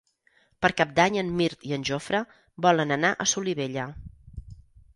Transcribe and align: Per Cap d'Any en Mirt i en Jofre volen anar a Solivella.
Per 0.65 0.69
Cap 0.79 0.95
d'Any 0.99 1.17
en 1.23 1.29
Mirt 1.41 1.67
i 1.71 1.75
en 1.77 1.85
Jofre 1.91 2.21
volen 2.67 2.95
anar 2.99 3.15
a 3.27 3.31
Solivella. 3.35 3.87